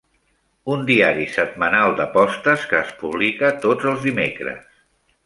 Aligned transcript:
Un 0.75 0.85
diari 0.85 1.27
setmanal 1.35 1.93
d'apostes 1.99 2.63
que 2.71 2.79
es 2.87 2.95
publica 3.03 3.53
tots 3.67 3.89
els 3.93 4.03
dimecres. 4.07 4.65